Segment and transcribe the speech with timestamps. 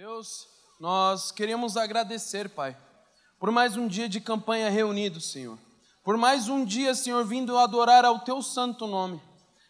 [0.00, 0.48] Deus,
[0.80, 2.74] nós queremos agradecer, Pai,
[3.38, 5.58] por mais um dia de campanha reunido, Senhor.
[6.02, 9.20] Por mais um dia, Senhor, vindo adorar ao Teu santo nome.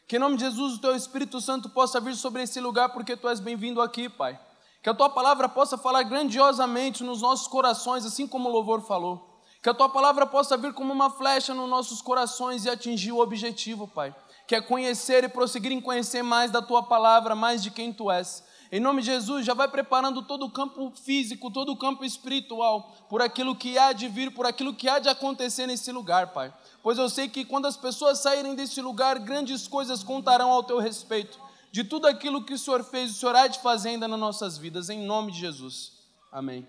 [0.06, 3.16] Que em nome de Jesus o Teu Espírito Santo possa vir sobre esse lugar, porque
[3.16, 4.38] Tu és bem-vindo aqui, Pai.
[4.80, 9.42] Que a Tua palavra possa falar grandiosamente nos nossos corações, assim como o louvor falou.
[9.60, 13.18] Que a Tua palavra possa vir como uma flecha nos nossos corações e atingir o
[13.18, 14.14] objetivo, Pai.
[14.46, 18.08] Que é conhecer e prosseguir em conhecer mais da Tua palavra, mais de quem Tu
[18.12, 18.48] és.
[18.72, 22.94] Em nome de Jesus, já vai preparando todo o campo físico, todo o campo espiritual,
[23.08, 26.54] por aquilo que há de vir, por aquilo que há de acontecer nesse lugar, Pai.
[26.80, 30.78] Pois eu sei que quando as pessoas saírem desse lugar, grandes coisas contarão ao teu
[30.78, 31.36] respeito,
[31.72, 34.56] de tudo aquilo que o Senhor fez, o Senhor há de fazer ainda nas nossas
[34.56, 35.92] vidas, em nome de Jesus.
[36.30, 36.64] Amém.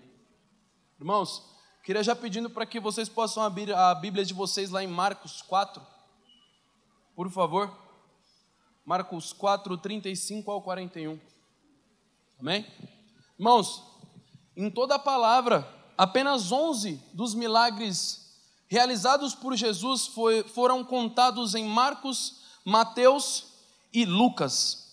[0.98, 1.44] Irmãos,
[1.84, 5.40] queria já pedindo para que vocês possam abrir a Bíblia de vocês lá em Marcos
[5.42, 5.80] 4,
[7.14, 7.72] por favor.
[8.84, 11.31] Marcos 4, 35 ao 41.
[12.42, 12.66] Amém?
[13.38, 13.84] Irmãos,
[14.56, 15.64] em toda a palavra,
[15.96, 18.34] apenas 11 dos milagres
[18.66, 23.44] realizados por Jesus foi, foram contados em Marcos, Mateus
[23.92, 24.88] e Lucas.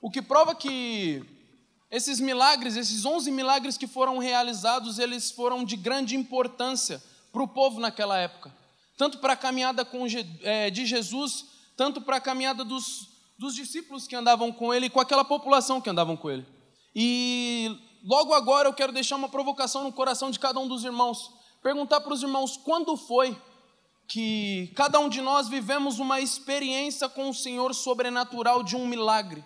[0.00, 1.22] O que prova que
[1.90, 7.48] esses milagres, esses 11 milagres que foram realizados, eles foram de grande importância para o
[7.48, 8.50] povo naquela época.
[8.96, 9.86] Tanto para a caminhada
[10.40, 11.44] é, de Jesus,
[11.76, 15.80] tanto para a caminhada dos, dos discípulos que andavam com ele e com aquela população
[15.80, 16.46] que andavam com ele.
[16.94, 21.30] E logo agora eu quero deixar uma provocação no coração de cada um dos irmãos.
[21.62, 23.36] Perguntar para os irmãos quando foi
[24.08, 29.44] que cada um de nós vivemos uma experiência com o Senhor sobrenatural de um milagre.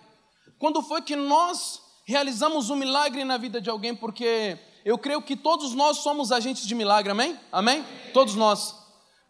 [0.57, 5.35] Quando foi que nós realizamos um milagre na vida de alguém, porque eu creio que
[5.35, 7.37] todos nós somos agentes de milagre, amém?
[7.51, 7.79] Amém?
[7.79, 8.11] amém.
[8.13, 8.82] Todos nós.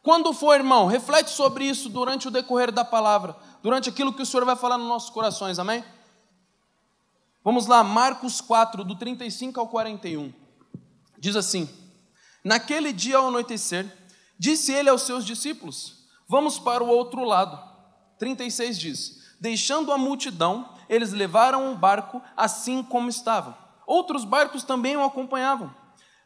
[0.04, 0.86] Quando foi, irmão?
[0.86, 4.78] Reflete sobre isso durante o decorrer da palavra durante aquilo que o Senhor vai falar
[4.78, 5.84] nos nossos corações, amém?
[7.42, 10.34] Vamos lá, Marcos 4, do 35 ao 41.
[11.18, 11.70] Diz assim:
[12.44, 13.90] Naquele dia ao anoitecer,
[14.38, 17.58] disse ele aos seus discípulos: Vamos para o outro lado.
[18.20, 23.58] 36 diz: Deixando a multidão, eles levaram o barco assim como estava.
[23.88, 25.74] Outros barcos também o acompanhavam.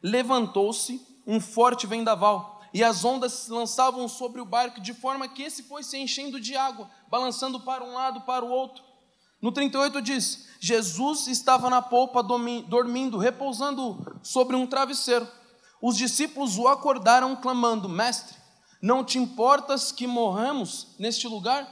[0.02, 5.42] Levantou-se um forte vendaval e as ondas se lançavam sobre o barco, de forma que
[5.42, 8.82] esse foi se enchendo de água, balançando para um lado para o outro.
[9.40, 15.26] No 38 diz: Jesus estava na polpa dormindo, repousando sobre um travesseiro.
[15.80, 18.36] Os discípulos o acordaram, clamando: Mestre,
[18.82, 21.66] não te importas que morramos neste lugar?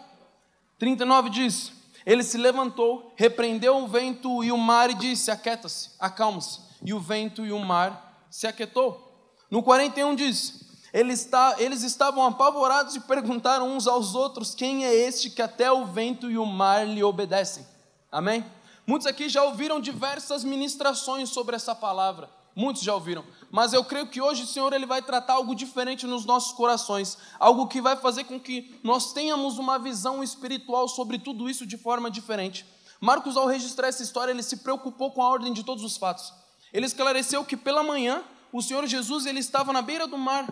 [0.79, 1.73] 39 diz:
[2.05, 6.61] Ele se levantou, repreendeu o vento e o mar e disse: Aquieta-se, acalma-se.
[6.85, 9.03] E o vento e o mar se aquietou.
[9.51, 10.66] No 41 diz:
[10.99, 16.31] eles, estavam apavorados e perguntaram uns aos outros: Quem é este que até o vento
[16.31, 17.67] e o mar lhe obedecem?
[18.11, 18.43] Amém?
[18.87, 22.31] Muitos aqui já ouviram diversas ministrações sobre essa palavra.
[22.55, 23.23] Muitos já ouviram.
[23.51, 27.19] Mas eu creio que hoje o Senhor ele vai tratar algo diferente nos nossos corações.
[27.39, 31.77] Algo que vai fazer com que nós tenhamos uma visão espiritual sobre tudo isso de
[31.77, 32.65] forma diferente.
[32.99, 36.33] Marcos, ao registrar essa história, ele se preocupou com a ordem de todos os fatos.
[36.73, 40.47] Ele esclareceu que pela manhã o Senhor Jesus ele estava na beira do mar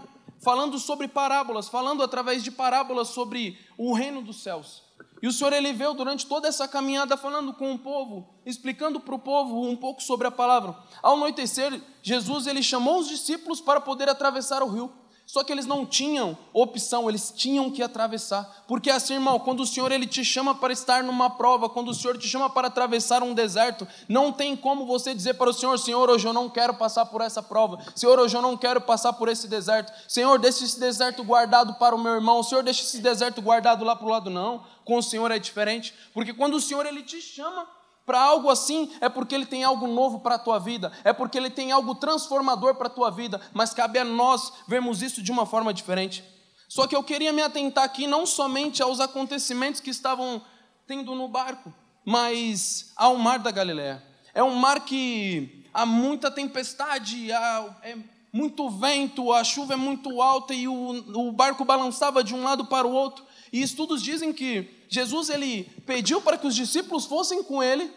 [0.44, 4.84] falando sobre parábolas, falando através de parábolas sobre o reino dos céus.
[5.22, 9.14] E o Senhor ele veio durante toda essa caminhada falando com o povo, explicando para
[9.14, 10.76] o povo um pouco sobre a palavra.
[11.02, 14.92] Ao anoitecer, Jesus ele chamou os discípulos para poder atravessar o rio.
[15.26, 18.64] Só que eles não tinham opção, eles tinham que atravessar.
[18.68, 21.94] Porque assim, irmão, quando o Senhor ele te chama para estar numa prova, quando o
[21.94, 25.78] Senhor te chama para atravessar um deserto, não tem como você dizer para o Senhor:
[25.78, 27.78] Senhor, hoje eu não quero passar por essa prova.
[27.96, 29.92] Senhor, hoje eu não quero passar por esse deserto.
[30.06, 32.42] Senhor, deixa esse deserto guardado para o meu irmão.
[32.42, 34.30] Senhor, deixa esse deserto guardado lá para o lado.
[34.30, 35.94] Não, com o Senhor é diferente.
[36.12, 37.66] Porque quando o Senhor ele te chama,
[38.06, 41.38] para algo assim, é porque Ele tem algo novo para a tua vida, é porque
[41.38, 45.32] Ele tem algo transformador para a tua vida, mas cabe a nós vermos isso de
[45.32, 46.24] uma forma diferente.
[46.68, 50.42] Só que eu queria me atentar aqui não somente aos acontecimentos que estavam
[50.86, 51.72] tendo no barco,
[52.04, 54.02] mas ao mar da Galiléia.
[54.34, 57.96] É um mar que há muita tempestade, há, é
[58.32, 62.66] muito vento, a chuva é muito alta e o, o barco balançava de um lado
[62.66, 63.24] para o outro.
[63.54, 67.88] E estudos dizem que Jesus ele pediu para que os discípulos fossem com ele,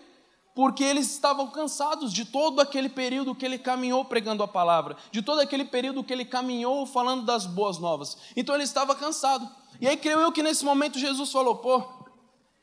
[0.54, 5.24] porque eles estavam cansados de todo aquele período que ele caminhou pregando a palavra, de
[5.24, 8.20] todo aquele período que ele caminhou falando das boas novas.
[8.36, 9.50] Então ele estava cansado.
[9.82, 11.84] E aí creio eu que nesse momento Jesus falou: pô,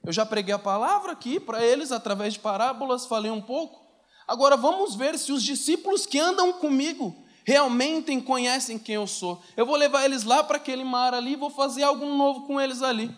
[0.06, 3.84] eu já preguei a palavra aqui para eles através de parábolas, falei um pouco.
[4.24, 9.42] Agora vamos ver se os discípulos que andam comigo realmente conhecem quem eu sou.
[9.56, 12.82] Eu vou levar eles lá para aquele mar ali, vou fazer algo novo com eles
[12.82, 13.14] ali.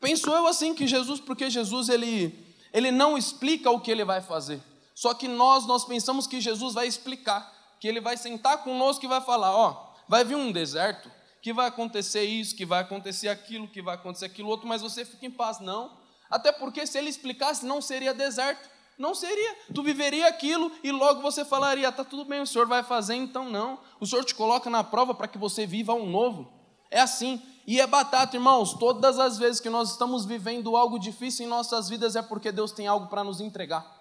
[0.00, 2.36] Penso eu assim que Jesus, porque Jesus ele,
[2.72, 4.60] ele não explica o que ele vai fazer.
[4.94, 7.50] Só que nós, nós pensamos que Jesus vai explicar,
[7.80, 11.10] que ele vai sentar conosco e vai falar: ó, vai vir um deserto,
[11.40, 15.04] que vai acontecer isso, que vai acontecer aquilo, que vai acontecer aquilo outro, mas você
[15.04, 15.60] fica em paz.
[15.60, 15.96] Não.
[16.28, 18.68] Até porque se ele explicasse, não seria deserto.
[18.98, 19.56] Não seria.
[19.74, 23.50] Tu viveria aquilo e logo você falaria: tá tudo bem, o Senhor vai fazer, então
[23.50, 23.78] não.
[24.00, 26.52] O Senhor te coloca na prova para que você viva um novo.
[26.90, 27.42] É assim.
[27.66, 28.74] E é batata, irmãos.
[28.74, 32.72] Todas as vezes que nós estamos vivendo algo difícil em nossas vidas é porque Deus
[32.72, 34.00] tem algo para nos entregar.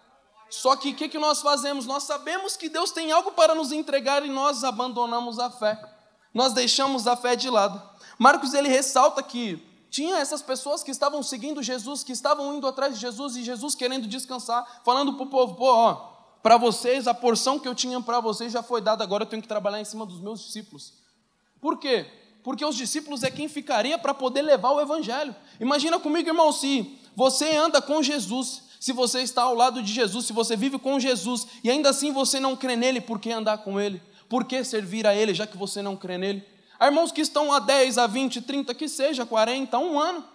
[0.49, 1.85] Só que o que, que nós fazemos?
[1.85, 5.79] Nós sabemos que Deus tem algo para nos entregar e nós abandonamos a fé.
[6.33, 7.81] Nós deixamos a fé de lado.
[8.19, 12.95] Marcos ele ressalta que tinha essas pessoas que estavam seguindo Jesus, que estavam indo atrás
[12.95, 15.93] de Jesus e Jesus querendo descansar, falando para o povo: pô, ó,
[16.41, 19.41] para vocês, a porção que eu tinha para vocês já foi dada, agora eu tenho
[19.41, 20.93] que trabalhar em cima dos meus discípulos.
[21.59, 22.05] Por quê?
[22.41, 25.35] Porque os discípulos é quem ficaria para poder levar o evangelho.
[25.59, 30.25] Imagina comigo, irmão, se você anda com Jesus, se você está ao lado de Jesus,
[30.25, 33.57] se você vive com Jesus e ainda assim você não crê nele, por que andar
[33.57, 34.01] com ele?
[34.29, 36.43] Por que servir a ele, já que você não crê nele?
[36.81, 40.27] Há irmãos que estão há 10, a 20, 30, que seja, 40, um ano,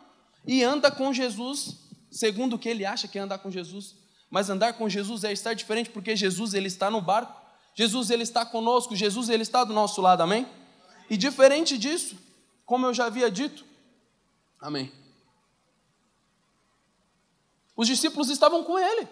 [0.47, 1.77] e anda com Jesus,
[2.09, 3.97] segundo o que ele acha que é andar com Jesus.
[4.31, 7.35] Mas andar com Jesus é estar diferente, porque Jesus ele está no barco,
[7.75, 10.47] Jesus ele está conosco, Jesus ele está do nosso lado, amém?
[11.11, 12.17] E diferente disso,
[12.65, 13.65] como eu já havia dito,
[14.61, 14.93] amém.
[17.77, 19.09] Os discípulos estavam com ele.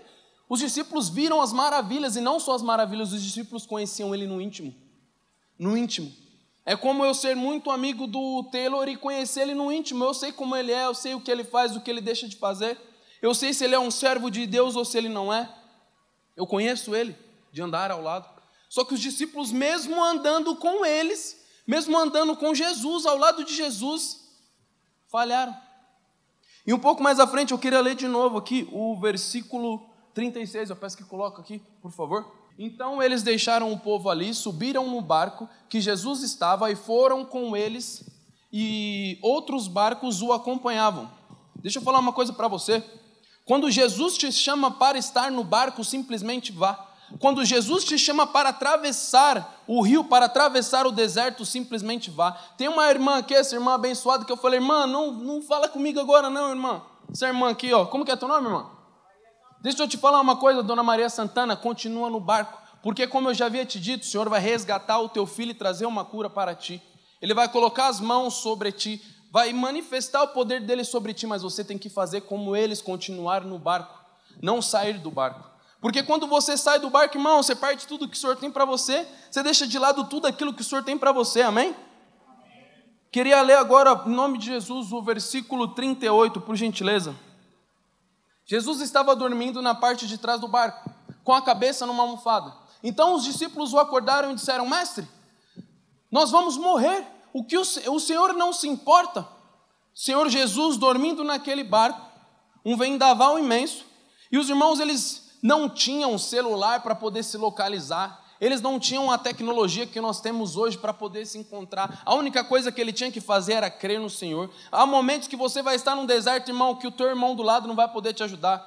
[0.49, 4.41] Os discípulos viram as maravilhas, e não só as maravilhas, os discípulos conheciam ele no
[4.41, 4.73] íntimo.
[5.59, 6.23] No íntimo.
[6.67, 10.03] É como eu ser muito amigo do Taylor e conhecer ele no íntimo.
[10.05, 12.27] Eu sei como ele é, eu sei o que ele faz, o que ele deixa
[12.27, 12.79] de fazer.
[13.21, 15.53] Eu sei se ele é um servo de Deus ou se ele não é.
[16.37, 17.17] Eu conheço ele,
[17.53, 18.29] de andar ao lado.
[18.69, 23.55] Só que os discípulos, mesmo andando com eles, mesmo andando com Jesus, ao lado de
[23.55, 24.21] Jesus,
[25.11, 25.57] falharam.
[26.67, 30.71] E um pouco mais à frente eu queria ler de novo aqui o versículo 36,
[30.71, 32.44] eu peço que coloque aqui, por favor.
[32.59, 37.57] Então eles deixaram o povo ali, subiram no barco que Jesus estava e foram com
[37.57, 38.05] eles,
[38.53, 41.11] e outros barcos o acompanhavam.
[41.57, 42.85] Deixa eu falar uma coisa para você.
[43.45, 46.93] Quando Jesus te chama para estar no barco, simplesmente vá.
[47.19, 52.33] Quando Jesus te chama para atravessar o rio, para atravessar o deserto, simplesmente vá.
[52.57, 56.01] Tem uma irmã aqui, essa irmã abençoada, que eu falei, irmã, não, não fala comigo
[56.01, 56.83] agora, não, irmã.
[57.11, 58.67] Essa irmã aqui, ó, como que é teu nome, irmã?
[59.65, 63.35] Deixa eu te falar uma coisa, dona Maria Santana, continua no barco, porque como eu
[63.35, 66.29] já havia te dito, o Senhor vai resgatar o teu filho e trazer uma cura
[66.29, 66.83] para ti.
[67.19, 69.01] Ele vai colocar as mãos sobre ti,
[69.31, 73.41] vai manifestar o poder dele sobre ti, mas você tem que fazer como eles continuar
[73.41, 73.99] no barco,
[74.43, 75.49] não sair do barco.
[75.81, 78.67] Porque quando você sai do barco, irmão, você parte tudo que o Senhor tem para
[78.67, 81.75] você, você deixa de lado tudo aquilo que o Senhor tem para você, amém?
[83.11, 87.17] Queria ler agora, em nome de Jesus, o versículo 38, por gentileza.
[88.47, 90.91] Jesus estava dormindo na parte de trás do barco,
[91.23, 92.55] com a cabeça numa almofada.
[92.83, 95.09] Então os discípulos o acordaram e disseram: Mestre,
[96.11, 97.07] nós vamos morrer.
[97.33, 99.27] O que o, o Senhor não se importa?
[99.95, 102.01] Senhor Jesus dormindo naquele barco,
[102.65, 103.85] um vendaval imenso,
[104.31, 109.17] e os irmãos eles não tinham celular para poder se localizar, eles não tinham a
[109.17, 112.03] tecnologia que nós temos hoje para poder se encontrar.
[112.05, 114.51] A única coisa que ele tinha que fazer era crer no Senhor.
[114.71, 117.67] Há momentos que você vai estar num deserto, irmão, que o teu irmão do lado
[117.67, 118.63] não vai poder te ajudar.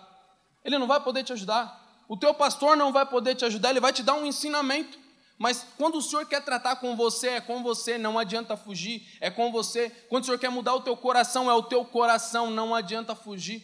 [0.66, 2.04] Ele não vai poder te ajudar.
[2.10, 4.98] O teu pastor não vai poder te ajudar, ele vai te dar um ensinamento.
[5.38, 9.30] Mas quando o Senhor quer tratar com você, é com você, não adianta fugir, é
[9.30, 9.92] com você.
[10.10, 13.62] Quando o Senhor quer mudar o teu coração, é o teu coração, não adianta fugir.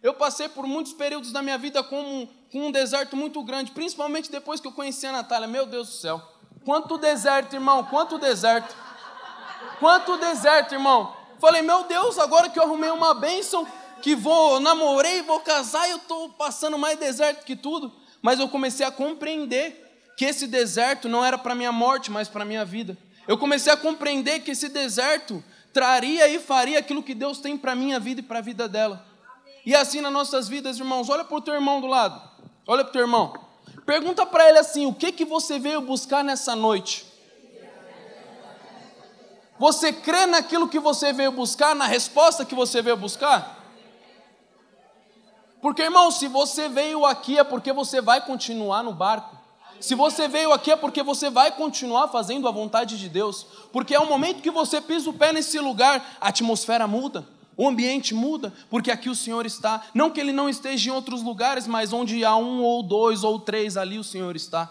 [0.00, 4.30] Eu passei por muitos períodos da minha vida com com um deserto muito grande, principalmente
[4.30, 5.48] depois que eu conheci a Natália.
[5.48, 6.22] Meu Deus do céu.
[6.64, 8.74] Quanto deserto, irmão, quanto deserto.
[9.78, 11.14] Quanto deserto, irmão.
[11.38, 13.66] Falei, meu Deus, agora que eu arrumei uma bênção,
[14.02, 17.92] que vou, namorei, vou casar, eu estou passando mais deserto que tudo.
[18.22, 19.84] Mas eu comecei a compreender
[20.16, 22.96] que esse deserto não era para minha morte, mas para minha vida.
[23.28, 27.74] Eu comecei a compreender que esse deserto traria e faria aquilo que Deus tem para
[27.74, 29.04] minha vida e para a vida dela.
[29.64, 32.35] E assim nas nossas vidas, irmãos, olha para o teu irmão do lado.
[32.66, 33.32] Olha para o teu irmão.
[33.84, 37.06] Pergunta para ele assim: o que, que você veio buscar nessa noite?
[39.58, 43.56] Você crê naquilo que você veio buscar, na resposta que você veio buscar?
[45.62, 49.36] Porque, irmão, se você veio aqui é porque você vai continuar no barco.
[49.80, 53.46] Se você veio aqui é porque você vai continuar fazendo a vontade de Deus.
[53.72, 57.26] Porque é o momento que você pisa o pé nesse lugar, a atmosfera muda.
[57.56, 59.82] O ambiente muda, porque aqui o Senhor está.
[59.94, 63.38] Não que Ele não esteja em outros lugares, mas onde há um ou dois ou
[63.40, 64.70] três, ali o Senhor está.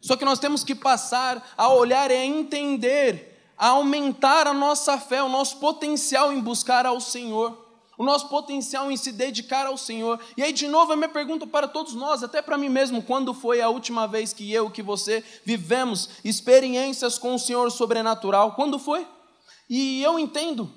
[0.00, 4.96] Só que nós temos que passar a olhar e a entender, a aumentar a nossa
[4.96, 7.68] fé, o nosso potencial em buscar ao Senhor.
[8.00, 10.18] o nosso potencial em se dedicar ao Senhor.
[10.34, 13.34] E aí, de novo, a minha pergunta para todos nós, até para mim mesmo: quando
[13.34, 18.52] foi a última vez que eu, que você vivemos experiências com o Senhor sobrenatural?
[18.52, 19.06] Quando foi?
[19.68, 20.72] E eu entendo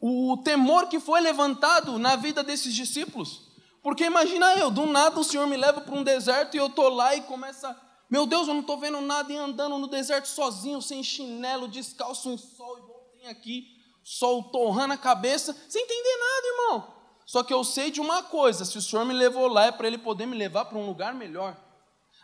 [0.00, 3.48] o temor que foi levantado na vida desses discípulos.
[3.82, 6.88] Porque imagina eu, do nada o Senhor me leva para um deserto e eu estou
[6.88, 7.76] lá e começa.
[8.10, 12.30] Meu Deus, eu não estou vendo nada e andando no deserto sozinho, sem chinelo, descalço
[12.30, 13.78] em sol, igual tem aqui
[14.08, 16.94] sol torrando a cabeça, sem entender nada, irmão.
[17.26, 19.86] Só que eu sei de uma coisa: se o Senhor me levou lá, é para
[19.86, 21.54] Ele poder me levar para um lugar melhor.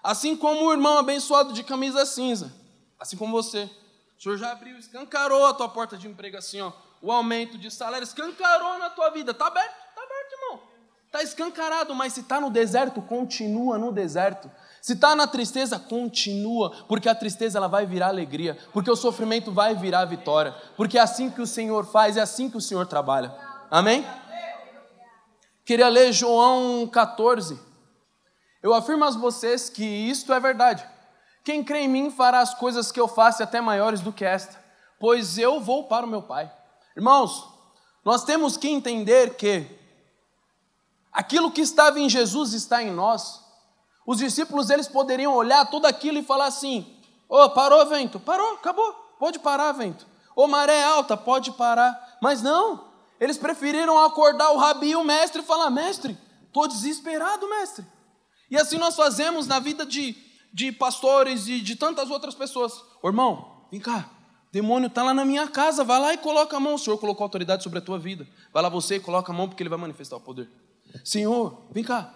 [0.02, 2.54] Assim como o irmão abençoado de camisa cinza,
[2.98, 3.70] assim como você.
[4.18, 6.72] O Senhor já abriu, escancarou a tua porta de emprego assim, ó.
[7.04, 9.32] O aumento de salário escancarou na tua vida.
[9.32, 10.62] Está aberto, está aberto, irmão.
[11.04, 14.50] Está escancarado, mas se está no deserto, continua no deserto.
[14.80, 19.52] Se está na tristeza, continua, porque a tristeza ela vai virar alegria, porque o sofrimento
[19.52, 22.86] vai virar vitória, porque é assim que o Senhor faz, é assim que o Senhor
[22.86, 23.36] trabalha.
[23.70, 24.02] Amém?
[25.62, 27.60] Queria ler João 14.
[28.62, 30.82] Eu afirmo a vocês que isto é verdade.
[31.44, 34.58] Quem crê em mim fará as coisas que eu faço até maiores do que esta,
[34.98, 36.50] pois eu vou para o meu Pai.
[36.96, 37.48] Irmãos,
[38.04, 39.66] nós temos que entender que
[41.12, 43.42] aquilo que estava em Jesus está em nós.
[44.06, 46.86] Os discípulos eles poderiam olhar tudo aquilo e falar assim:
[47.28, 50.06] "Ô, oh, parou vento, parou, acabou, pode parar vento.
[50.36, 52.18] Ô, oh, maré alta, pode parar".
[52.22, 57.48] Mas não, eles preferiram acordar o rabi e o mestre e falar: "Mestre, estou desesperado,
[57.48, 57.84] mestre".
[58.50, 60.16] E assim nós fazemos na vida de,
[60.52, 62.72] de pastores e de tantas outras pessoas.
[63.02, 64.08] Ô, irmão, vem cá,
[64.54, 66.74] demônio está lá na minha casa, vai lá e coloca a mão.
[66.74, 68.26] O Senhor colocou autoridade sobre a tua vida.
[68.52, 70.48] Vai lá você e coloca a mão porque Ele vai manifestar o poder.
[71.04, 72.14] Senhor, vem cá,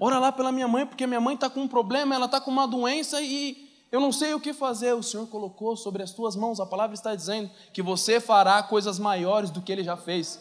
[0.00, 2.50] Ora lá pela minha mãe, porque minha mãe está com um problema, ela está com
[2.50, 4.92] uma doença e eu não sei o que fazer.
[4.94, 8.98] O Senhor colocou sobre as tuas mãos, a palavra está dizendo que você fará coisas
[8.98, 10.40] maiores do que ele já fez.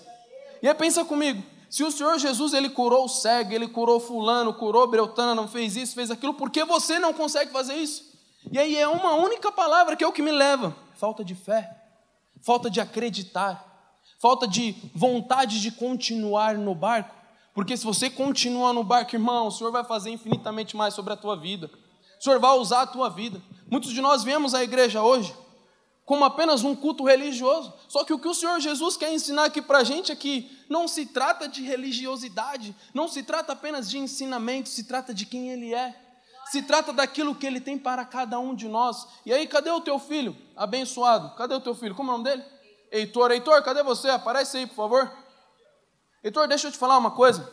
[0.61, 4.53] E aí pensa comigo, se o Senhor Jesus ele curou o cego, ele curou fulano,
[4.53, 8.12] curou Breutana, não fez isso, fez aquilo, por que você não consegue fazer isso?
[8.51, 11.69] E aí é uma única palavra que é o que me leva: falta de fé,
[12.41, 17.15] falta de acreditar, falta de vontade de continuar no barco.
[17.53, 21.17] Porque se você continua no barco, irmão, o Senhor vai fazer infinitamente mais sobre a
[21.17, 21.69] tua vida.
[22.19, 23.41] O Senhor vai usar a tua vida.
[23.69, 25.33] Muitos de nós viemos à igreja hoje
[26.05, 27.73] como apenas um culto religioso.
[27.87, 30.51] Só que o que o Senhor Jesus quer ensinar aqui para a gente é que
[30.69, 35.49] não se trata de religiosidade, não se trata apenas de ensinamento, se trata de quem
[35.51, 35.95] Ele é.
[36.53, 39.07] Se trata daquilo que Ele tem para cada um de nós.
[39.25, 40.37] E aí, cadê o teu filho?
[40.55, 41.35] Abençoado.
[41.35, 41.95] Cadê o teu filho?
[41.95, 42.45] Como é o nome dele?
[42.91, 43.31] Heitor.
[43.31, 44.07] Heitor, cadê você?
[44.09, 45.11] Aparece aí, por favor.
[46.23, 47.51] Heitor, deixa eu te falar uma coisa.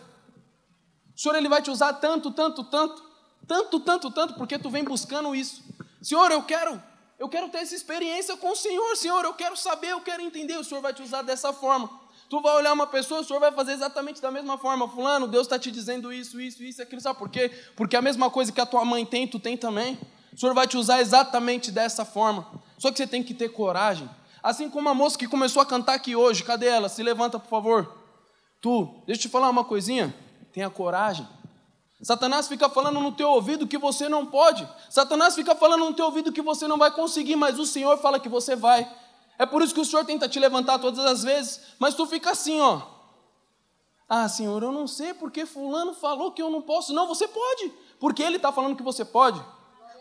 [1.16, 3.02] O Senhor ele vai te usar tanto, tanto, tanto,
[3.48, 5.64] tanto, tanto, tanto, porque tu vem buscando isso.
[6.02, 6.78] Senhor, eu quero,
[7.18, 10.58] eu quero ter essa experiência com o Senhor, Senhor, eu quero saber, eu quero entender.
[10.58, 11.99] O Senhor vai te usar dessa forma.
[12.30, 14.86] Tu vai olhar uma pessoa, o Senhor vai fazer exatamente da mesma forma.
[14.88, 17.00] Fulano, Deus está te dizendo isso, isso, isso, aquilo.
[17.00, 17.50] Sabe por quê?
[17.74, 19.98] Porque a mesma coisa que a tua mãe tem, tu tem também.
[20.32, 22.46] O Senhor vai te usar exatamente dessa forma.
[22.78, 24.08] Só que você tem que ter coragem.
[24.40, 26.88] Assim como a moça que começou a cantar aqui hoje, cadê ela?
[26.88, 27.98] Se levanta, por favor.
[28.60, 30.14] Tu, deixa eu te falar uma coisinha,
[30.52, 31.26] tenha coragem.
[32.00, 34.66] Satanás fica falando no teu ouvido que você não pode.
[34.88, 38.20] Satanás fica falando no teu ouvido que você não vai conseguir, mas o Senhor fala
[38.20, 38.88] que você vai.
[39.40, 42.32] É por isso que o Senhor tenta te levantar todas as vezes, mas tu fica
[42.32, 42.82] assim, ó.
[44.08, 46.92] Ah, Senhor, eu não sei porque fulano falou que eu não posso.
[46.92, 47.72] Não, você pode.
[47.98, 49.42] Porque ele está falando que você pode.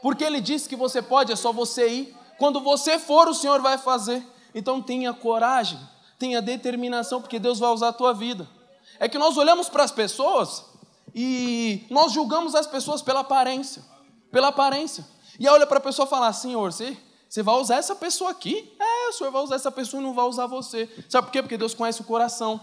[0.01, 2.17] Porque ele disse que você pode, é só você ir.
[2.38, 4.25] Quando você for, o Senhor vai fazer.
[4.53, 5.79] Então tenha coragem
[6.19, 8.48] tenha determinação, porque Deus vai usar a tua vida.
[9.00, 10.65] É que nós olhamos para as pessoas
[11.15, 13.81] e nós julgamos as pessoas pela aparência,
[14.29, 15.08] pela aparência.
[15.39, 16.98] E olha para a pessoa e fala, Senhor, você,
[17.29, 18.75] você vai usar essa pessoa aqui?
[18.79, 20.89] É, o Senhor vai usar essa pessoa e não vai usar você.
[21.07, 21.43] Sabe por quê?
[21.43, 22.59] Porque Deus conhece o coração.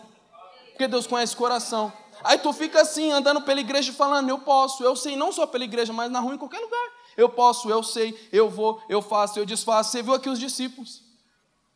[0.70, 1.92] Porque Deus conhece o coração.
[2.24, 5.62] Aí tu fica assim, andando pela igreja falando, eu posso, eu sei, não só pela
[5.62, 6.88] igreja, mas na rua, em qualquer lugar.
[7.16, 9.92] Eu posso, eu sei, eu vou, eu faço, eu desfaço.
[9.92, 11.00] Você viu aqui os discípulos?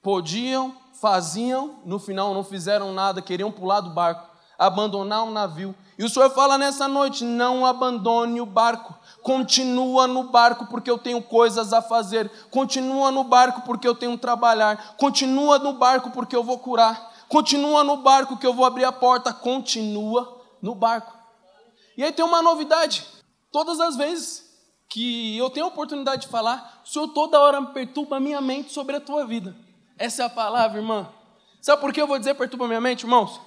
[0.02, 4.28] Podiam, faziam, no final não fizeram nada, queriam pular do barco,
[4.58, 5.74] abandonar o navio.
[5.96, 10.98] E o Senhor fala nessa noite: não abandone o barco, continua no barco porque eu
[10.98, 16.10] tenho coisas a fazer, continua no barco porque eu tenho que trabalhar, continua no barco
[16.10, 20.74] porque eu vou curar, continua no barco que eu vou abrir a porta, continua no
[20.74, 21.12] barco.
[21.96, 23.06] E aí tem uma novidade:
[23.52, 24.48] todas as vezes
[24.88, 28.72] que eu tenho a oportunidade de falar, o Senhor toda hora perturba a minha mente
[28.72, 29.54] sobre a tua vida.
[29.96, 31.08] Essa é a palavra, irmã.
[31.60, 33.40] Sabe por que eu vou dizer perturba minha mente, irmãos?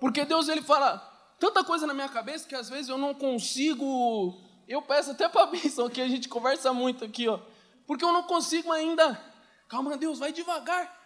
[0.00, 0.98] Porque Deus ele fala
[1.38, 4.34] tanta coisa na minha cabeça que às vezes eu não consigo.
[4.68, 7.38] Eu peço até para a bênção que a gente conversa muito aqui, ó.
[7.86, 9.20] Porque eu não consigo ainda.
[9.68, 11.00] Calma, Deus, vai devagar.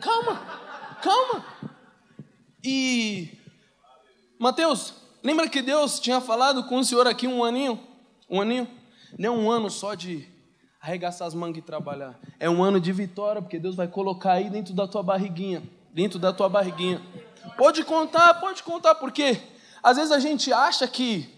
[0.00, 0.36] Calma,
[1.02, 1.44] calma.
[2.62, 3.38] E,
[4.38, 7.78] Mateus, lembra que Deus tinha falado com o senhor aqui um aninho?
[8.28, 8.68] Um aninho?
[9.18, 10.28] Não é um ano só de
[10.80, 12.18] arregaçar as mangas e trabalhar.
[12.38, 15.62] É um ano de vitória, porque Deus vai colocar aí dentro da tua barriguinha.
[15.92, 17.00] Dentro da tua barriguinha.
[17.56, 19.40] Pode contar, pode contar, porque
[19.82, 21.33] às vezes a gente acha que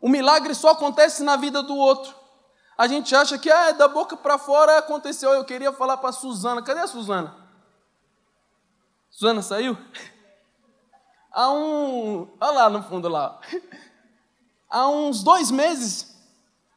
[0.00, 2.14] o milagre só acontece na vida do outro.
[2.76, 5.30] A gente acha que ah, da boca para fora aconteceu.
[5.30, 6.62] Eu queria falar para a Suzana.
[6.62, 7.34] Cadê a Suzana?
[9.10, 9.76] Suzana saiu?
[11.32, 12.28] Há um.
[12.40, 13.40] Olha lá no fundo lá.
[14.70, 16.14] Há uns dois meses,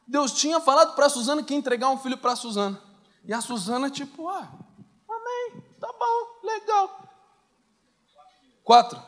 [0.06, 2.80] Deus tinha falado para a Suzana que ia entregar um filho para a Suzana.
[3.24, 4.48] E a Suzana, tipo, ah,
[5.08, 6.90] amém, tá bom, legal.
[8.64, 9.02] Quatro.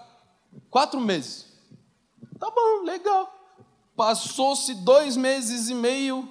[0.70, 1.46] Quatro meses.
[2.38, 3.32] Tá bom, legal.
[3.96, 6.28] Passou-se dois meses e meio.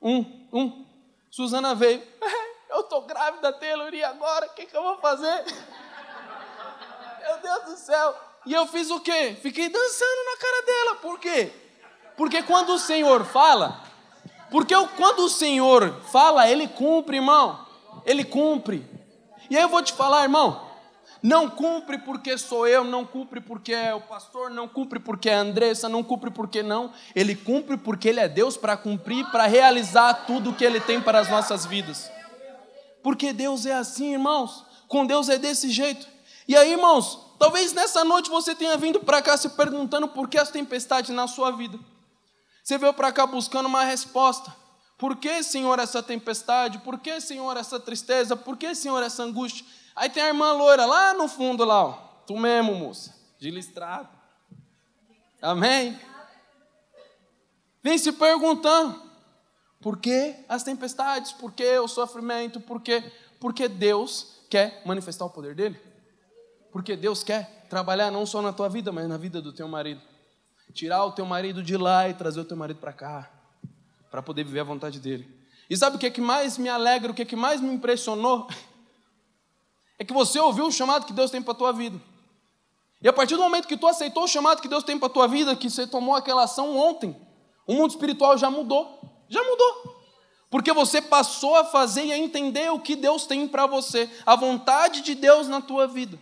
[0.00, 0.86] Um, um.
[1.30, 2.02] Suzana veio.
[2.70, 4.46] Eu tô grávida, Taylor, agora?
[4.46, 5.44] O que, que eu vou fazer?
[7.22, 8.14] Meu Deus do céu.
[8.44, 9.36] E eu fiz o quê?
[9.40, 10.94] Fiquei dançando na cara dela.
[10.96, 11.50] Por quê?
[12.16, 13.82] Porque quando o Senhor fala,
[14.50, 17.66] porque quando o Senhor fala, Ele cumpre, irmão.
[18.04, 18.86] Ele cumpre.
[19.50, 20.67] E aí eu vou te falar, irmão.
[21.22, 25.34] Não cumpre porque sou eu, não cumpre porque é o pastor, não cumpre porque é
[25.34, 26.92] a Andressa, não cumpre porque não.
[27.14, 31.00] Ele cumpre porque Ele é Deus para cumprir, para realizar tudo o que Ele tem
[31.00, 32.10] para as nossas vidas.
[33.02, 34.64] Porque Deus é assim, irmãos.
[34.86, 36.06] Com Deus é desse jeito.
[36.46, 40.38] E aí, irmãos, talvez nessa noite você tenha vindo para cá se perguntando por que
[40.38, 41.78] as tempestades na sua vida.
[42.62, 44.54] Você veio para cá buscando uma resposta.
[44.98, 46.78] Por que, Senhor, essa tempestade?
[46.78, 48.36] Por que, Senhor, essa tristeza?
[48.36, 49.64] Por que, Senhor, essa angústia?
[49.98, 51.92] Aí tem a irmã loira lá no fundo, lá, ó.
[52.24, 54.08] Tu mesmo, moça, de listrado.
[55.42, 55.98] Amém?
[57.82, 59.02] Vem se perguntando:
[59.80, 61.32] por que as tempestades?
[61.32, 62.60] Por que o sofrimento?
[62.60, 63.10] Por quê?
[63.40, 65.80] Porque Deus quer manifestar o poder dele.
[66.70, 70.00] Porque Deus quer trabalhar não só na tua vida, mas na vida do teu marido.
[70.72, 73.28] Tirar o teu marido de lá e trazer o teu marido para cá,
[74.12, 75.28] para poder viver a vontade dele.
[75.68, 77.74] E sabe o que, é que mais me alegra, o que, é que mais me
[77.74, 78.46] impressionou?
[79.98, 82.00] é que você ouviu o chamado que Deus tem para a tua vida.
[83.00, 85.10] E a partir do momento que tu aceitou o chamado que Deus tem para a
[85.10, 87.16] tua vida, que você tomou aquela ação ontem,
[87.66, 89.00] o mundo espiritual já mudou.
[89.28, 89.98] Já mudou.
[90.50, 94.34] Porque você passou a fazer e a entender o que Deus tem para você, a
[94.34, 96.18] vontade de Deus na tua vida.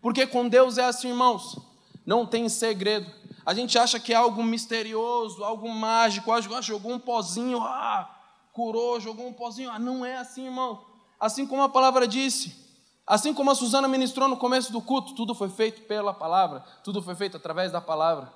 [0.00, 1.58] Porque com Deus é assim, irmãos,
[2.06, 3.10] não tem segredo.
[3.44, 8.08] A gente acha que é algo misterioso, algo mágico, ah, jogou um pozinho, ah,
[8.52, 9.70] curou, jogou um pozinho.
[9.70, 10.84] Ah, não é assim, irmão.
[11.18, 12.54] Assim como a palavra disse,
[13.08, 17.00] Assim como a Suzana ministrou no começo do culto, tudo foi feito pela palavra, tudo
[17.00, 18.30] foi feito através da palavra.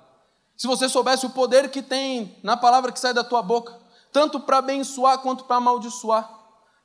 [0.57, 3.79] Se você soubesse o poder que tem na palavra que sai da tua boca,
[4.11, 6.27] tanto para abençoar quanto para amaldiçoar.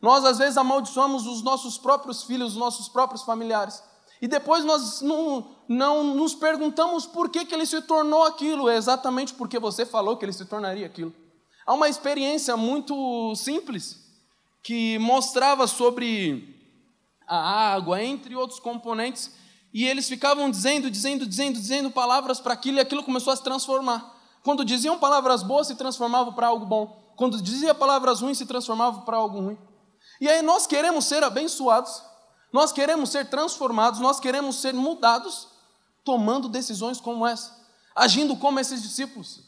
[0.03, 3.83] Nós às vezes amaldiçoamos os nossos próprios filhos, os nossos próprios familiares.
[4.21, 8.77] E depois nós não, não nos perguntamos por que, que ele se tornou aquilo, é
[8.77, 11.15] exatamente porque você falou que ele se tornaria aquilo.
[11.67, 13.99] Há uma experiência muito simples
[14.63, 16.58] que mostrava sobre
[17.29, 19.31] a água, entre outros componentes,
[19.73, 23.43] e eles ficavam dizendo, dizendo, dizendo, dizendo palavras para aquilo, e aquilo começou a se
[23.43, 24.17] transformar.
[24.43, 27.13] Quando diziam palavras boas, se transformava para algo bom.
[27.17, 29.59] Quando dizia palavras ruins, se transformava para algo ruim.
[30.21, 32.03] E aí nós queremos ser abençoados,
[32.53, 35.49] nós queremos ser transformados, nós queremos ser mudados,
[36.05, 37.55] tomando decisões como essa,
[37.95, 39.43] agindo como esses discípulos,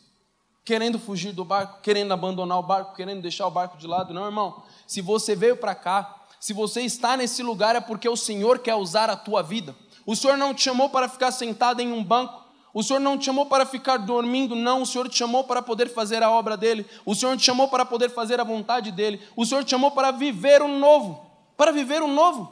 [0.65, 4.13] querendo fugir do barco, querendo abandonar o barco, querendo deixar o barco de lado.
[4.13, 8.17] Não, irmão, se você veio para cá se você está nesse lugar é porque o
[8.17, 9.77] Senhor quer usar a tua vida.
[10.07, 12.43] O Senhor não te chamou para ficar sentado em um banco.
[12.73, 14.81] O Senhor não te chamou para ficar dormindo, não.
[14.81, 16.87] O Senhor te chamou para poder fazer a obra dele.
[17.05, 19.21] O Senhor te chamou para poder fazer a vontade dele.
[19.37, 21.31] O Senhor te chamou para viver o novo.
[21.59, 22.51] Para viver o novo.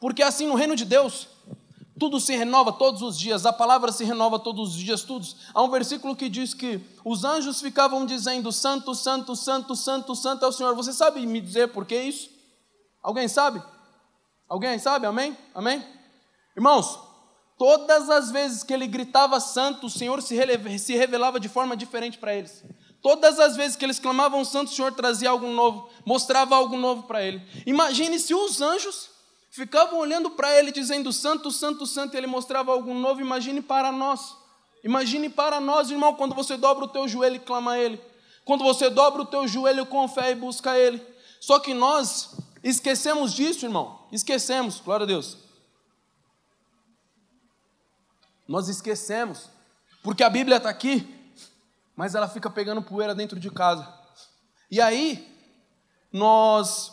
[0.00, 1.28] Porque assim no reino de Deus,
[1.96, 5.26] tudo se renova todos os dias, a palavra se renova todos os dias, tudo.
[5.54, 10.44] Há um versículo que diz que os anjos ficavam dizendo: Santo, Santo, Santo, Santo, Santo
[10.44, 10.74] é o Senhor.
[10.74, 12.37] Você sabe me dizer por que isso?
[13.02, 13.62] Alguém sabe?
[14.48, 15.06] Alguém sabe?
[15.06, 15.36] Amém?
[15.54, 15.84] Amém?
[16.56, 16.98] Irmãos,
[17.56, 20.34] todas as vezes que ele gritava santo, o Senhor se
[20.96, 22.64] revelava de forma diferente para eles.
[23.00, 27.04] Todas as vezes que eles clamavam santo, o Senhor trazia algo novo, mostrava algo novo
[27.04, 27.40] para ele.
[27.64, 29.10] Imagine se os anjos
[29.50, 33.20] ficavam olhando para ele dizendo santo, santo, santo, e ele mostrava algo novo.
[33.20, 34.36] Imagine para nós.
[34.82, 38.00] Imagine para nós, irmão, quando você dobra o teu joelho e clama a ele.
[38.44, 41.00] Quando você dobra o teu joelho com fé e busca ele.
[41.40, 42.30] Só que nós
[42.62, 44.06] Esquecemos disso, irmão.
[44.10, 45.36] Esquecemos, glória a Deus.
[48.46, 49.48] Nós esquecemos,
[50.02, 51.06] porque a Bíblia está aqui,
[51.94, 53.86] mas ela fica pegando poeira dentro de casa.
[54.70, 55.36] E aí,
[56.12, 56.92] nós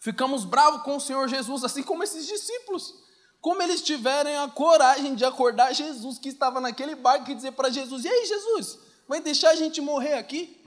[0.00, 2.94] ficamos bravos com o Senhor Jesus, assim como esses discípulos.
[3.40, 7.70] como eles tiverem a coragem de acordar Jesus que estava naquele barco e dizer para
[7.70, 10.60] Jesus: E aí, Jesus, vai deixar a gente morrer aqui?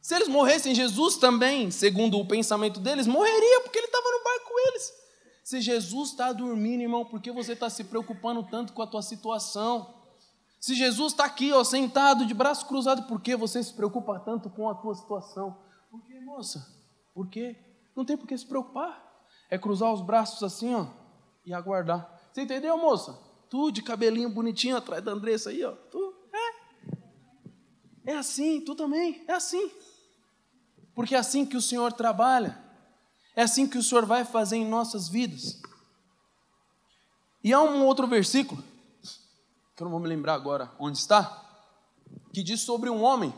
[0.00, 4.48] Se eles morressem, Jesus também, segundo o pensamento deles, morreria porque ele estava no barco
[4.48, 4.92] com eles.
[5.44, 9.02] Se Jesus está dormindo, irmão, por que você está se preocupando tanto com a tua
[9.02, 9.94] situação?
[10.60, 14.50] Se Jesus está aqui, ó, sentado, de braço cruzado, por que você se preocupa tanto
[14.50, 15.58] com a tua situação?
[15.90, 16.66] Por que, moça?
[17.14, 17.56] Por quê?
[17.96, 19.08] Não tem por que se preocupar.
[19.50, 20.86] É cruzar os braços assim, ó,
[21.44, 22.20] e aguardar.
[22.32, 23.18] Você entendeu, moça?
[23.48, 25.72] Tu de cabelinho bonitinho atrás da Andressa aí, ó.
[25.72, 26.14] Tu,
[28.06, 28.12] é.
[28.12, 29.70] É assim, tu também, é assim.
[30.94, 32.58] Porque é assim que o Senhor trabalha.
[33.36, 35.60] É assim que o Senhor vai fazer em nossas vidas.
[37.42, 38.62] E há um outro versículo,
[39.74, 41.42] que eu não vou me lembrar agora onde está,
[42.32, 43.34] que diz sobre um homem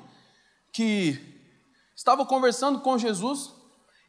[0.72, 1.20] que
[1.94, 3.52] estava conversando com Jesus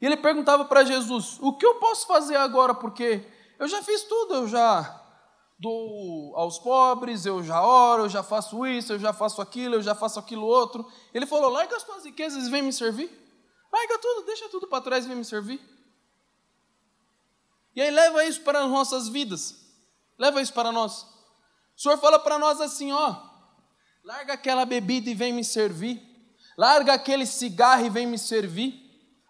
[0.02, 2.74] e ele perguntava para Jesus: O que eu posso fazer agora?
[2.74, 3.26] Porque
[3.60, 5.02] eu já fiz tudo, eu já
[5.58, 9.82] dou aos pobres, eu já oro, eu já faço isso, eu já faço aquilo, eu
[9.82, 10.86] já faço aquilo outro.
[11.14, 13.23] Ele falou: larga as tuas riquezas e vem me servir.
[13.74, 15.60] Larga tudo, deixa tudo para trás e vem me servir.
[17.76, 19.56] E aí leva isso para as nossas vidas.
[20.16, 21.02] Leva isso para nós.
[21.76, 23.16] O Senhor fala para nós assim, ó:
[24.04, 26.00] larga aquela bebida e vem me servir.
[26.56, 28.80] Larga aquele cigarro e vem me servir.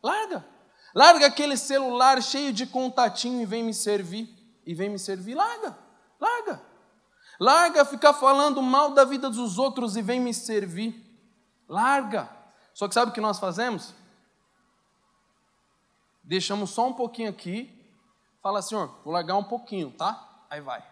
[0.03, 0.45] Larga.
[0.93, 4.27] Larga aquele celular cheio de contatinho e vem me servir.
[4.65, 5.35] E vem me servir.
[5.35, 5.77] Larga.
[6.19, 6.61] Larga.
[7.39, 10.93] Larga ficar falando mal da vida dos outros e vem me servir.
[11.67, 12.29] Larga.
[12.73, 14.02] Só que sabe o que nós fazemos?
[16.23, 17.69] Deixamos só um pouquinho aqui.
[18.41, 20.45] Fala, Senhor, vou largar um pouquinho, tá?
[20.49, 20.83] Aí vai.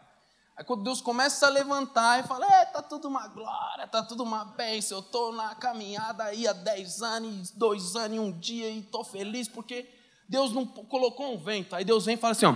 [0.57, 4.23] Aí quando Deus começa a levantar e fala, é, tá tudo uma glória, tá tudo
[4.23, 8.69] uma bênção, eu estou na caminhada aí há 10 anos, dois anos e um dia
[8.69, 9.89] e estou feliz porque
[10.29, 11.75] Deus não colocou um vento.
[11.75, 12.55] Aí Deus vem e fala assim, ó.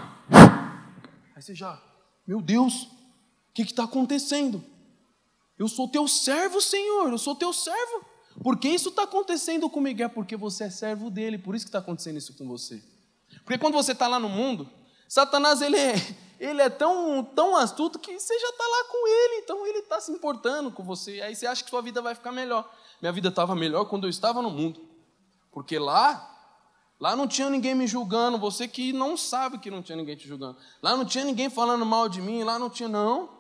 [1.36, 1.82] Aí você já,
[2.28, 4.64] meu Deus, o que está acontecendo?
[5.58, 8.05] Eu sou teu servo, Senhor, eu sou teu servo.
[8.46, 10.04] Por que isso está acontecendo comigo?
[10.04, 12.80] É porque você é servo dele, por isso que está acontecendo isso com você.
[13.44, 14.70] Porque quando você está lá no mundo,
[15.10, 15.96] Satanás ele é,
[16.40, 20.00] ele é tão, tão astuto que você já está lá com ele, então ele está
[20.00, 21.22] se importando com você.
[21.22, 22.72] Aí você acha que sua vida vai ficar melhor.
[23.02, 24.80] Minha vida estava melhor quando eu estava no mundo,
[25.52, 26.32] porque lá
[26.98, 30.28] Lá não tinha ninguém me julgando, você que não sabe que não tinha ninguém te
[30.28, 30.56] julgando.
[30.82, 33.35] Lá não tinha ninguém falando mal de mim, lá não tinha, não.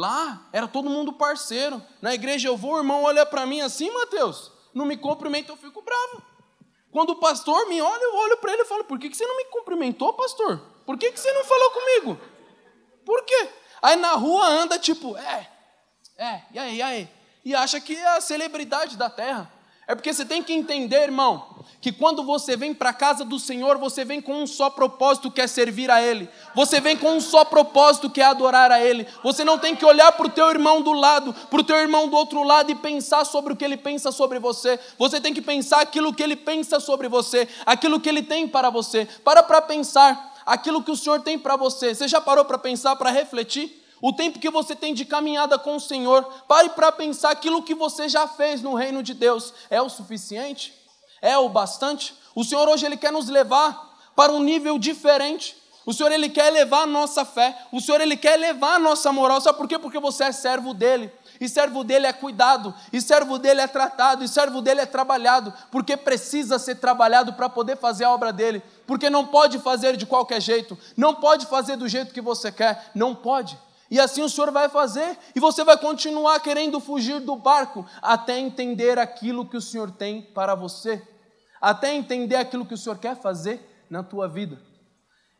[0.00, 1.82] Lá era todo mundo parceiro.
[2.00, 5.58] Na igreja eu vou, o irmão olha para mim assim, Mateus, não me cumprimenta, eu
[5.58, 6.22] fico bravo.
[6.90, 9.26] Quando o pastor me olha, eu olho para ele e falo: Por que, que você
[9.26, 10.58] não me cumprimentou, pastor?
[10.86, 12.20] Por que, que você não falou comigo?
[13.04, 13.50] Por quê?
[13.82, 15.50] Aí na rua anda tipo, é,
[16.16, 17.08] é, e aí, e aí?
[17.44, 19.52] E acha que é a celebridade da terra.
[19.86, 23.38] É porque você tem que entender, irmão, que quando você vem para a casa do
[23.38, 26.28] Senhor, você vem com um só propósito que é servir a Ele.
[26.54, 29.06] Você vem com um só propósito que é adorar a Ele.
[29.22, 32.06] Você não tem que olhar para o teu irmão do lado, para o teu irmão
[32.06, 34.78] do outro lado e pensar sobre o que ele pensa sobre você.
[34.98, 38.68] Você tem que pensar aquilo que ele pensa sobre você, aquilo que ele tem para
[38.68, 39.08] você.
[39.24, 41.94] Para para pensar aquilo que o Senhor tem para você.
[41.94, 43.78] Você já parou para pensar, para refletir?
[44.02, 47.74] o tempo que você tem de caminhada com o Senhor, pare para pensar aquilo que
[47.74, 50.79] você já fez no reino de Deus é o suficiente?
[51.20, 52.14] É o bastante?
[52.34, 55.56] O Senhor hoje ele quer nos levar para um nível diferente.
[55.86, 59.10] O Senhor ele quer elevar a nossa fé, o Senhor ele quer elevar a nossa
[59.10, 59.40] moral.
[59.40, 59.78] Sabe por quê?
[59.78, 61.10] Porque você é servo dele.
[61.40, 65.54] E servo dele é cuidado, e servo dele é tratado, e servo dele é trabalhado,
[65.70, 70.04] porque precisa ser trabalhado para poder fazer a obra dele, porque não pode fazer de
[70.04, 73.58] qualquer jeito, não pode fazer do jeito que você quer, não pode.
[73.90, 78.38] E assim o Senhor vai fazer, e você vai continuar querendo fugir do barco até
[78.38, 81.02] entender aquilo que o Senhor tem para você,
[81.60, 84.62] até entender aquilo que o Senhor quer fazer na tua vida.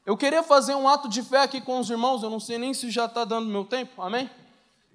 [0.05, 2.75] Eu queria fazer um ato de fé aqui com os irmãos, eu não sei nem
[2.75, 4.29] se já está dando meu tempo, amém?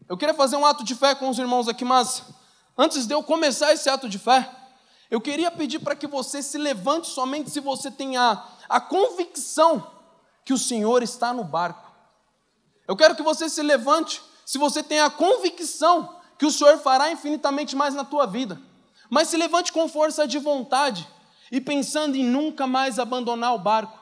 [0.10, 2.24] Eu queria fazer um ato de fé com os irmãos aqui, mas
[2.78, 4.52] antes de eu começar esse ato de fé,
[5.10, 9.88] eu queria pedir para que você se levante somente se você tem a, a convicção
[10.44, 11.85] que o Senhor está no barco.
[12.88, 17.12] Eu quero que você se levante se você tem a convicção que o Senhor fará
[17.12, 18.60] infinitamente mais na tua vida.
[19.10, 21.08] Mas se levante com força de vontade
[21.52, 23.98] e pensando em nunca mais abandonar o barco.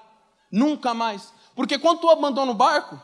[0.52, 1.34] Nunca mais.
[1.56, 3.02] Porque quando tu abandona o barco,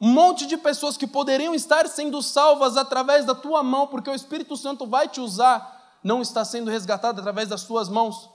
[0.00, 4.14] um monte de pessoas que poderiam estar sendo salvas através da tua mão, porque o
[4.14, 8.28] Espírito Santo vai te usar, não está sendo resgatado através das tuas mãos.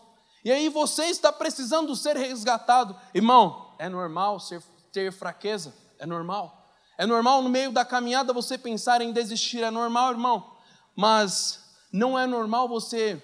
[0.43, 2.95] E aí você está precisando ser resgatado.
[3.13, 6.73] Irmão, é normal ser, ter fraqueza é normal.
[6.97, 10.57] É normal no meio da caminhada você pensar em desistir, é normal, irmão.
[10.95, 13.21] Mas não é normal você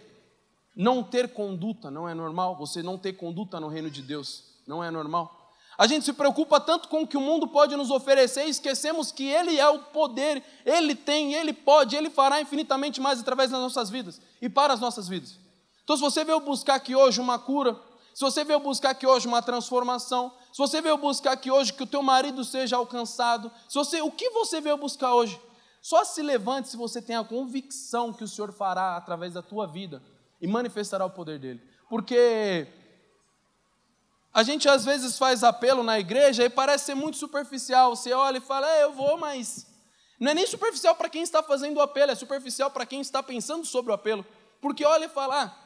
[0.76, 4.84] não ter conduta, não é normal você não ter conduta no reino de Deus, não
[4.84, 5.54] é normal.
[5.78, 9.12] A gente se preocupa tanto com o que o mundo pode nos oferecer e esquecemos
[9.12, 13.60] que Ele é o poder, Ele tem, Ele pode, Ele fará infinitamente mais através das
[13.60, 15.38] nossas vidas e para as nossas vidas.
[15.84, 17.78] Então, se você veio buscar aqui hoje uma cura,
[18.14, 21.84] se você veio buscar aqui hoje uma transformação, se você veio buscar aqui hoje que
[21.84, 25.38] o teu marido seja alcançado, se você, o que você veio buscar hoje?
[25.82, 29.68] Só se levante se você tem a convicção que o Senhor fará através da tua
[29.68, 30.02] vida
[30.40, 31.62] e manifestará o poder dele.
[31.90, 32.70] Porque
[34.34, 37.94] a gente às vezes faz apelo na igreja e parece ser muito superficial.
[37.94, 39.68] Você olha e fala, é, eu vou, mas.
[40.18, 43.22] Não é nem superficial para quem está fazendo o apelo, é superficial para quem está
[43.22, 44.26] pensando sobre o apelo.
[44.62, 45.66] Porque olha e fala, ah,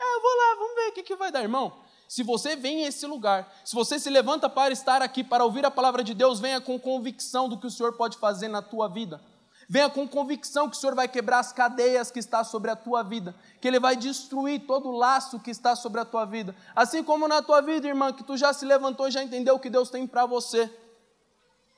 [0.00, 1.81] é, eu vou lá, vamos ver o que, que vai dar, irmão.
[2.12, 5.64] Se você vem a esse lugar, se você se levanta para estar aqui, para ouvir
[5.64, 8.86] a palavra de Deus, venha com convicção do que o Senhor pode fazer na tua
[8.86, 9.18] vida.
[9.66, 13.02] Venha com convicção que o Senhor vai quebrar as cadeias que está sobre a tua
[13.02, 16.54] vida, que Ele vai destruir todo o laço que está sobre a tua vida.
[16.76, 19.58] Assim como na tua vida, irmã, que tu já se levantou e já entendeu o
[19.58, 20.70] que Deus tem para você.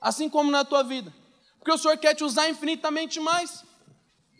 [0.01, 1.13] Assim como na tua vida.
[1.59, 3.63] Porque o Senhor quer te usar infinitamente mais.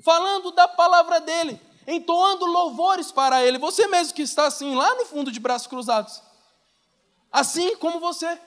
[0.04, 3.58] Falando da palavra dEle, entoando louvores para Ele.
[3.58, 6.22] Você mesmo que está assim, lá no fundo de braços cruzados.
[7.32, 8.40] Assim como você.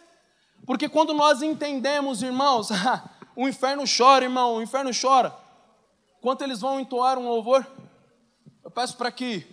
[0.66, 2.68] Porque quando nós entendemos, irmãos,
[3.36, 5.34] o inferno chora, irmão, o inferno chora.
[6.20, 7.66] Quanto eles vão entoar um louvor,
[8.64, 9.46] eu peço para que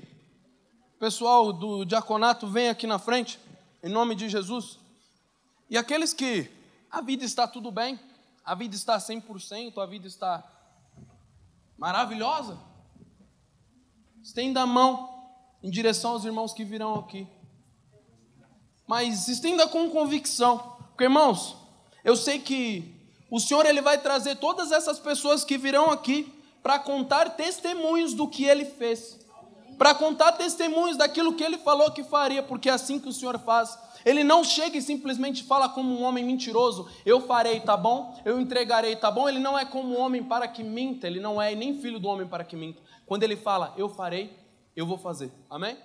[0.95, 3.39] o pessoal do diaconato venha aqui na frente,
[3.83, 4.79] em nome de Jesus.
[5.69, 6.49] E aqueles que
[6.89, 7.99] a vida está tudo bem,
[8.43, 10.43] a vida está 100%, a vida está
[11.77, 12.57] maravilhosa,
[14.25, 15.07] Estenda a mão
[15.61, 17.27] em direção aos irmãos que virão aqui.
[18.87, 20.57] Mas estenda com convicção.
[20.89, 21.55] Porque, irmãos,
[22.03, 22.91] eu sei que
[23.29, 26.33] o Senhor ele vai trazer todas essas pessoas que virão aqui
[26.63, 29.19] para contar testemunhos do que ele fez.
[29.77, 33.37] Para contar testemunhos daquilo que ele falou que faria, porque é assim que o Senhor
[33.37, 33.77] faz.
[34.03, 38.19] Ele não chega e simplesmente fala como um homem mentiroso: Eu farei, tá bom?
[38.25, 39.29] Eu entregarei, tá bom?
[39.29, 42.07] Ele não é como um homem para que minta, ele não é nem filho do
[42.07, 42.81] homem para que minta.
[43.05, 44.37] Quando ele fala, Eu farei,
[44.75, 45.31] eu vou fazer.
[45.49, 45.77] Amém?